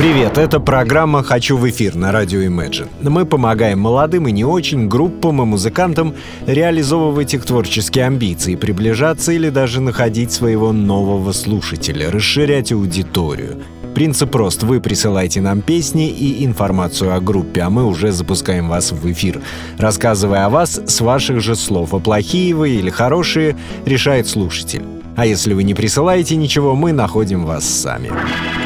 Привет, 0.00 0.38
это 0.38 0.60
программа 0.60 1.22
«Хочу 1.22 1.58
в 1.58 1.68
эфир» 1.68 1.94
на 1.94 2.10
радио 2.10 2.40
Imagine. 2.40 2.88
Мы 3.02 3.26
помогаем 3.26 3.80
молодым 3.80 4.28
и 4.28 4.32
не 4.32 4.46
очень 4.46 4.88
группам 4.88 5.42
и 5.42 5.44
музыкантам 5.44 6.14
реализовывать 6.46 7.34
их 7.34 7.44
творческие 7.44 8.06
амбиции, 8.06 8.54
приближаться 8.54 9.30
или 9.30 9.50
даже 9.50 9.82
находить 9.82 10.32
своего 10.32 10.72
нового 10.72 11.32
слушателя, 11.32 12.10
расширять 12.10 12.72
аудиторию. 12.72 13.58
Принцип 13.94 14.30
прост. 14.30 14.62
Вы 14.62 14.80
присылаете 14.80 15.42
нам 15.42 15.60
песни 15.60 16.08
и 16.08 16.46
информацию 16.46 17.14
о 17.14 17.20
группе, 17.20 17.60
а 17.60 17.68
мы 17.68 17.84
уже 17.84 18.10
запускаем 18.10 18.70
вас 18.70 18.92
в 18.92 19.12
эфир, 19.12 19.42
рассказывая 19.76 20.46
о 20.46 20.48
вас 20.48 20.80
с 20.82 21.02
ваших 21.02 21.42
же 21.42 21.54
слов. 21.54 21.92
А 21.92 21.98
плохие 21.98 22.54
вы 22.54 22.70
или 22.70 22.88
хорошие 22.88 23.54
решает 23.84 24.26
слушатель. 24.26 24.99
А 25.20 25.26
если 25.26 25.52
вы 25.52 25.64
не 25.64 25.74
присылаете 25.74 26.34
ничего, 26.36 26.74
мы 26.74 26.92
находим 26.92 27.44
вас 27.44 27.68
сами. 27.68 28.10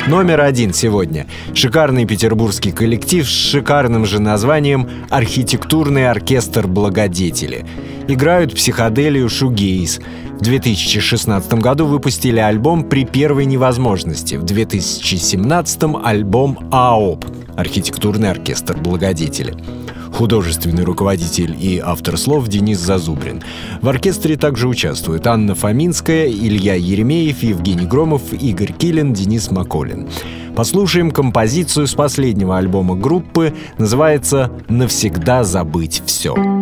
Номер 0.06 0.42
один 0.42 0.72
сегодня. 0.72 1.26
Шикарный 1.52 2.04
петербургский 2.06 2.70
коллектив 2.70 3.28
с 3.28 3.50
шикарным 3.50 4.06
же 4.06 4.20
названием 4.20 4.88
«Архитектурный 5.10 6.08
оркестр 6.08 6.68
благодетели». 6.68 7.66
Играют 8.06 8.54
психоделию 8.54 9.28
шугейс. 9.28 9.98
В 10.38 10.44
2016 10.44 11.54
году 11.54 11.86
выпустили 11.86 12.38
альбом 12.38 12.84
«При 12.84 13.04
первой 13.04 13.46
невозможности». 13.46 14.36
В 14.36 14.44
2017 14.44 15.82
альбом 16.04 16.68
«АОП»— 16.70 17.24
«Архитектурный 17.56 18.30
оркестр 18.30 18.76
благодетели» 18.76 19.56
художественный 20.14 20.84
руководитель 20.84 21.56
и 21.58 21.78
автор 21.78 22.16
слов 22.16 22.48
Денис 22.48 22.78
Зазубрин. 22.78 23.42
В 23.82 23.88
оркестре 23.88 24.36
также 24.36 24.68
участвуют 24.68 25.26
Анна 25.26 25.54
Фоминская, 25.54 26.28
Илья 26.28 26.74
Еремеев, 26.74 27.42
Евгений 27.42 27.86
Громов, 27.86 28.32
Игорь 28.32 28.72
Килин, 28.72 29.12
Денис 29.12 29.50
Маколин. 29.50 30.08
Послушаем 30.56 31.10
композицию 31.10 31.88
с 31.88 31.94
последнего 31.94 32.56
альбома 32.56 32.94
группы, 32.94 33.52
называется 33.76 34.52
«Навсегда 34.68 35.42
забыть 35.42 36.00
все». 36.06 36.53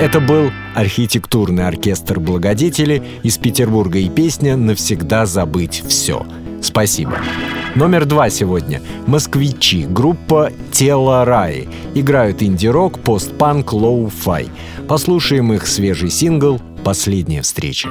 Это 0.00 0.20
был 0.20 0.52
архитектурный 0.76 1.66
оркестр 1.66 2.20
«Благодетели» 2.20 3.02
из 3.24 3.36
Петербурга 3.36 3.98
и 3.98 4.08
песня 4.08 4.56
«Навсегда 4.56 5.26
забыть 5.26 5.82
все». 5.88 6.24
Спасибо. 6.62 7.18
Номер 7.74 8.04
два 8.04 8.30
сегодня. 8.30 8.80
Москвичи. 9.08 9.86
Группа 9.86 10.52
«Тело 10.70 11.24
Раи». 11.24 11.68
Играют 11.96 12.44
инди-рок, 12.44 13.00
постпанк, 13.00 13.72
lo-fi. 13.72 14.48
Послушаем 14.86 15.52
их 15.52 15.66
свежий 15.66 16.10
сингл 16.10 16.60
«Последняя 16.84 17.42
встреча». 17.42 17.88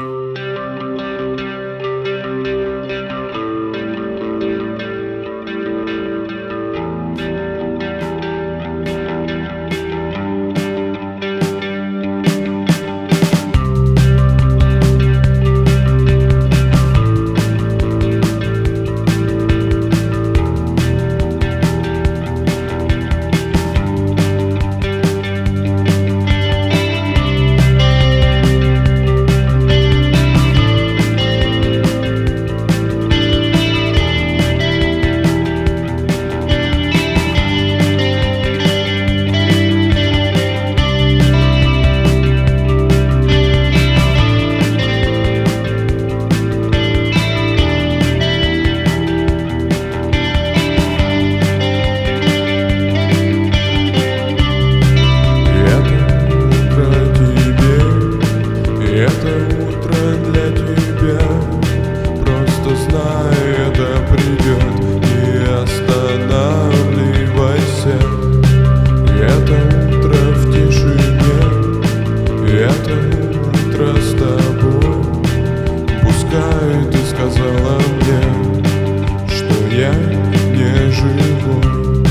Не 80.68 80.92
живой 80.92 82.04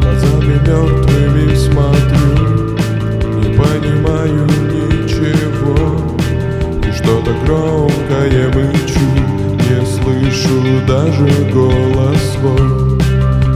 Глазами 0.00 0.56
мертвыми 0.66 1.54
смотрю 1.54 2.30
Не 3.40 3.54
понимаю 3.56 4.46
ничего. 4.72 5.76
И 6.86 6.92
что-то 6.92 7.32
громкое 7.44 8.48
мычу 8.48 9.06
Не 9.68 9.84
слышу 9.86 10.86
даже 10.86 11.28
голос 11.52 12.20
свой. 12.34 12.80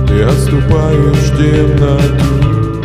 Ты 0.07 0.23
отступаешь 0.23 1.31
темноту 1.37 2.83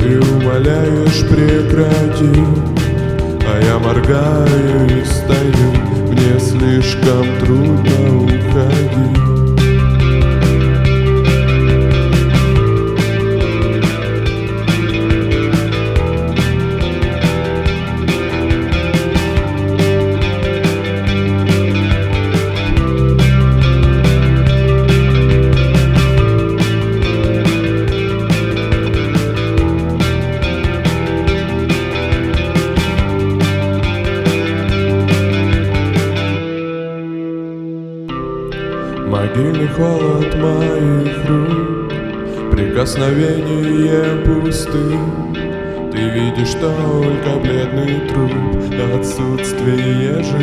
Ты 0.00 0.20
умоляешь 0.20 1.20
прекрати 1.28 2.44
А 3.46 3.60
я 3.62 3.78
моргаю 3.78 4.86
и 4.88 5.04
стою 5.04 5.70
Мне 6.10 6.40
слишком 6.40 7.26
трудно 7.40 8.24
уходить 8.24 9.15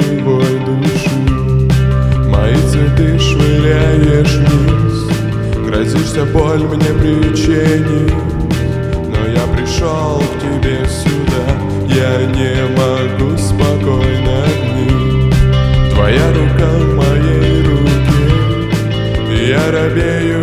живой 0.03 0.59
души. 0.65 1.09
Мои 2.29 2.55
цветы 2.69 3.19
швыряешь 3.19 4.35
вниз. 4.37 5.07
Грозишься 5.65 6.25
боль 6.25 6.63
мне 6.63 6.93
причинить 6.99 8.13
Но 9.09 9.27
я 9.27 9.45
пришел 9.55 10.19
к 10.19 10.41
тебе 10.41 10.85
сюда. 10.87 11.45
Я 11.87 12.25
не 12.27 12.55
могу 12.77 13.37
спокойно 13.37 14.45
дни 14.61 15.31
Твоя 15.93 16.27
рука 16.33 16.69
в 16.79 16.95
моей 16.95 17.63
руке. 17.63 18.25
Я 19.47 19.71
робею 19.71 20.42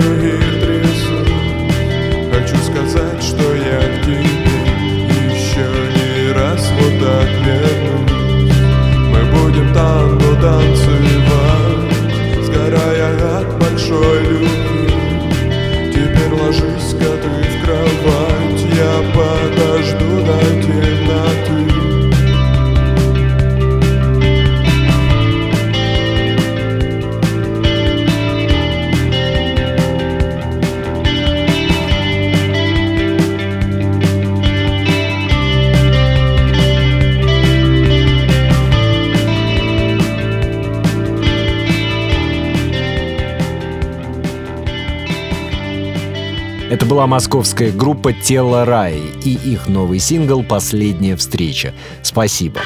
была 46.90 47.06
московская 47.06 47.70
группа 47.70 48.12
«Тело 48.12 48.64
Раи» 48.64 49.00
и 49.22 49.34
их 49.34 49.68
новый 49.68 50.00
сингл 50.00 50.42
«Последняя 50.42 51.14
встреча». 51.14 51.72
Спасибо. 52.02 52.62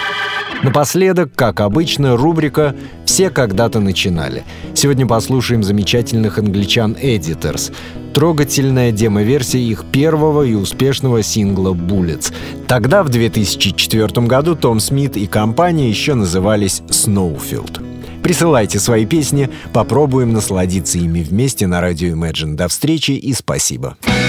Напоследок, 0.62 1.33
как 1.35 1.61
обычно, 1.61 2.16
рубрика 2.16 2.75
«Все 3.04 3.28
когда-то 3.28 3.81
начинали». 3.81 4.45
Сегодня 4.73 5.07
послушаем 5.07 5.62
замечательных 5.62 6.38
англичан 6.38 6.97
Editors. 6.99 7.71
Трогательная 8.14 8.93
демо-версия 8.93 9.61
их 9.61 9.85
первого 9.93 10.43
и 10.43 10.54
успешного 10.54 11.23
сингла 11.23 11.75
«Bullets». 11.75 12.33
Тогда, 12.66 13.02
в 13.02 13.11
2004 13.11 14.26
году, 14.26 14.57
Том 14.57 14.81
Смит 14.81 15.19
и 15.19 15.26
компания 15.26 15.90
еще 15.90 16.14
назывались 16.14 16.81
«Snowfield». 16.88 17.93
Присылайте 18.25 18.78
свои 18.78 19.04
песни, 19.04 19.50
попробуем 19.75 20.33
насладиться 20.33 20.97
ими 20.97 21.21
вместе 21.21 21.66
на 21.66 21.83
радио 21.83 22.14
Imagine. 22.16 22.54
До 22.54 22.69
встречи 22.69 23.11
и 23.11 23.35
спасибо. 23.35 23.99
If 24.02 24.24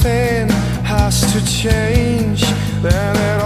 something 0.00 0.48
has 0.82 1.20
to 1.32 1.44
change, 1.44 2.42
then 2.80 3.39